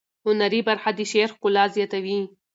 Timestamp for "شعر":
1.11-1.29